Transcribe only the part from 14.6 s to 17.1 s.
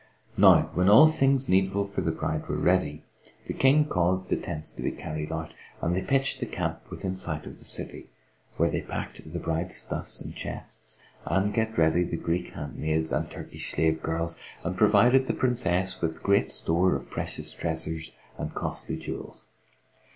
and provided the Princess with great store